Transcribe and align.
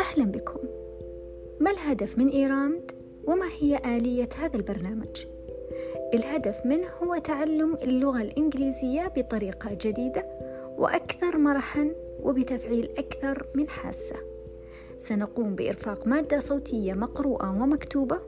أهلا 0.00 0.24
بكم 0.24 0.60
ما 1.60 1.70
الهدف 1.70 2.18
من 2.18 2.28
إيرامد 2.28 2.90
وما 3.24 3.46
هي 3.60 3.96
آلية 3.96 4.28
هذا 4.36 4.56
البرنامج؟ 4.56 5.26
الهدف 6.14 6.66
منه 6.66 6.88
هو 7.02 7.16
تعلم 7.18 7.74
اللغة 7.82 8.22
الإنجليزية 8.22 9.12
بطريقة 9.16 9.74
جديدة 9.80 10.26
وأكثر 10.78 11.38
مرحا 11.38 11.90
وبتفعيل 12.22 12.90
أكثر 12.98 13.46
من 13.54 13.68
حاسة 13.68 14.16
سنقوم 14.98 15.54
بإرفاق 15.54 16.06
مادة 16.06 16.40
صوتية 16.40 16.92
مقروءة 16.92 17.62
ومكتوبة 17.62 18.20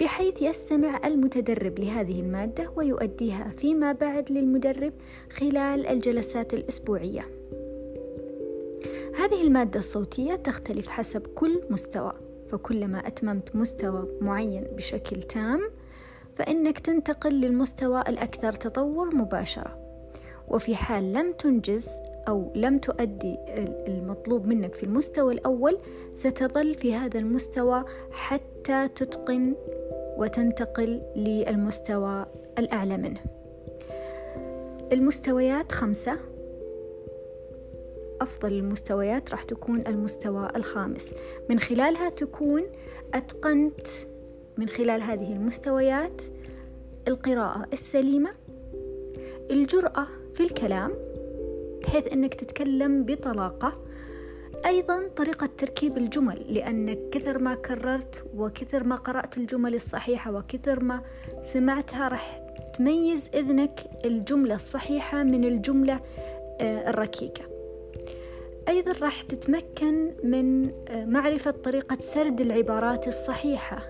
بحيث 0.00 0.42
يستمع 0.42 1.00
المتدرب 1.04 1.78
لهذه 1.78 2.20
المادة 2.20 2.70
ويؤديها 2.76 3.52
فيما 3.56 3.92
بعد 3.92 4.32
للمدرب 4.32 4.92
خلال 5.30 5.86
الجلسات 5.86 6.54
الأسبوعية. 6.54 7.28
هذه 9.18 9.42
المادة 9.42 9.80
الصوتية 9.80 10.34
تختلف 10.34 10.88
حسب 10.88 11.26
كل 11.26 11.60
مستوى، 11.70 12.12
فكلما 12.50 13.06
أتممت 13.06 13.56
مستوى 13.56 14.08
معين 14.20 14.64
بشكل 14.76 15.22
تام، 15.22 15.60
فإنك 16.36 16.78
تنتقل 16.78 17.40
للمستوى 17.40 18.00
الأكثر 18.08 18.52
تطور 18.52 19.16
مباشرة. 19.16 19.78
وفي 20.48 20.76
حال 20.76 21.12
لم 21.12 21.32
تنجز 21.32 21.88
أو 22.28 22.52
لم 22.54 22.78
تؤدي 22.78 23.36
المطلوب 23.88 24.46
منك 24.46 24.74
في 24.74 24.82
المستوى 24.82 25.34
الأول 25.34 25.78
ستظل 26.14 26.74
في 26.74 26.94
هذا 26.94 27.18
المستوى 27.18 27.84
حتى 28.10 28.88
تتقن 28.88 29.54
وتنتقل 30.18 31.02
للمستوى 31.16 32.26
الأعلى 32.58 32.96
منه. 32.96 33.20
المستويات 34.92 35.72
خمسة. 35.72 36.18
أفضل 38.20 38.52
المستويات 38.52 39.30
راح 39.30 39.42
تكون 39.42 39.86
المستوى 39.86 40.48
الخامس. 40.56 41.14
من 41.50 41.58
خلالها 41.58 42.08
تكون 42.10 42.62
أتقنت 43.14 43.86
من 44.56 44.68
خلال 44.68 45.02
هذه 45.02 45.32
المستويات 45.32 46.22
القراءة 47.08 47.66
السليمة 47.72 48.30
الجرأة 49.50 50.06
في 50.34 50.42
الكلام 50.42 50.92
بحيث 51.82 52.12
أنك 52.12 52.34
تتكلم 52.34 53.04
بطلاقة. 53.04 53.87
أيضا 54.66 55.08
طريقة 55.16 55.48
تركيب 55.58 55.96
الجمل 55.98 56.54
لأنك 56.54 56.98
كثر 57.12 57.38
ما 57.38 57.54
كررت 57.54 58.24
وكثر 58.36 58.84
ما 58.84 58.96
قرأت 58.96 59.38
الجمل 59.38 59.74
الصحيحة 59.74 60.32
وكثر 60.32 60.82
ما 60.82 61.00
سمعتها 61.38 62.08
راح 62.08 62.40
تميز 62.78 63.30
إذنك 63.34 63.80
الجملة 64.04 64.54
الصحيحة 64.54 65.22
من 65.22 65.44
الجملة 65.44 66.00
آه، 66.60 66.90
الركيكة. 66.90 67.42
أيضا 68.68 68.92
راح 68.92 69.22
تتمكن 69.22 70.12
من 70.24 70.70
آه، 70.88 71.04
معرفة 71.04 71.50
طريقة 71.50 71.98
سرد 72.00 72.40
العبارات 72.40 73.08
الصحيحة. 73.08 73.82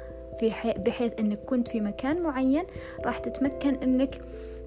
بحيث 0.62 1.12
أنك 1.18 1.38
كنت 1.38 1.68
في 1.68 1.80
مكان 1.80 2.22
معين 2.22 2.64
راح 3.04 3.18
تتمكن 3.18 3.74
أنك 3.74 4.20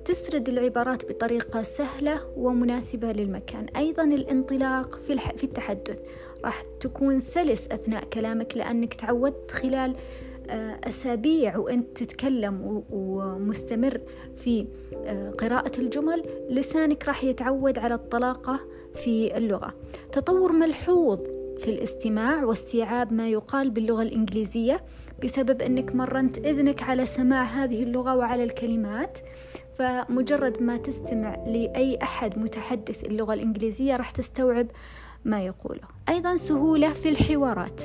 تسرد 0.06 0.50
العبارات 0.50 1.12
بطريقة 1.12 1.64
سهلة 1.64 2.22
ومناسبة 2.38 3.12
للمكان. 3.12 3.66
أيضا 3.76 4.04
الانطلاق 4.04 4.96
في, 4.96 5.14
الح... 5.14 5.32
في 5.32 5.44
التحدث. 5.44 6.00
راح 6.46 6.64
تكون 6.80 7.20
سلس 7.20 7.68
أثناء 7.72 8.04
كلامك 8.04 8.58
لأنك 8.58 8.94
تعودت 8.94 9.52
خلال 9.52 9.96
آه، 10.50 10.80
أسابيع 10.84 11.58
وأنت 11.58 12.04
تتكلم 12.04 12.84
ومستمر 12.92 14.02
في 14.38 14.68
آه، 15.06 15.30
قراءة 15.30 15.80
الجمل. 15.80 16.24
لسانك 16.50 17.08
راح 17.08 17.24
يتعود 17.24 17.80
على 17.80 17.94
الطلاقة 17.94 18.60
في 18.96 19.38
اللغة. 19.38 19.74
تطور 20.12 20.52
ملحوظ 20.52 21.20
في 21.60 21.70
الاستماع 21.70 22.44
واستيعاب 22.44 23.14
ما 23.14 23.30
يقال 23.30 23.70
باللغة 23.70 24.02
الإنجليزية 24.02 24.84
بسبب 25.24 25.62
أنك 25.62 25.96
مرنت 25.96 26.38
إذنك 26.38 26.84
على 26.84 27.06
سماع 27.06 27.44
هذه 27.44 27.84
اللغة 27.84 28.16
وعلى 28.16 28.44
الكلمات. 28.44 29.20
فمجرد 29.82 30.62
ما 30.62 30.78
تستمع 30.78 31.36
لأي 31.36 32.00
أحد 32.04 32.40
متحدث 32.40 33.04
اللغة 33.04 33.34
الإنجليزية 33.34 33.96
راح 33.96 34.12
تستوعب 34.12 34.68
ما 35.26 35.46
يقوله. 35.46 35.88
أيضا 36.10 36.36
سهولة 36.36 36.94
في 36.94 37.10
الحوارات 37.10 37.82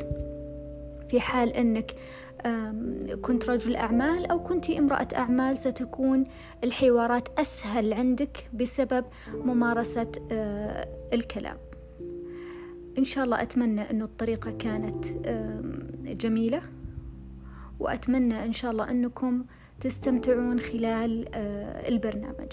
في 1.09 1.21
حال 1.21 1.53
أنك 1.53 1.95
كنت 3.23 3.51
رجل 3.51 3.77
أعمال 3.77 4.27
أو 4.27 4.43
كنت 4.43 4.71
امرأة 4.71 5.09
أعمال 5.15 5.57
ستكون 5.57 6.25
الحوارات 6.65 7.39
أسهل 7.39 7.93
عندك 7.93 8.49
بسبب 8.55 9.05
ممارسة 9.35 10.13
أه، 10.33 10.89
الكلام. 11.13 11.57
إن 12.99 13.05
شاء 13.05 13.25
الله 13.25 13.43
أتمنى 13.43 13.91
أن 13.91 14.03
الطريقة 14.03 14.51
كانت 14.51 15.07
جميلة 16.05 16.63
وأتمنى 17.81 18.45
إن 18.45 18.53
شاء 18.53 18.71
الله 18.71 18.91
أنكم 18.91 19.45
تستمتعون 19.81 20.59
خلال 20.59 21.29
آه، 21.35 21.89
البرنامج. 21.89 22.53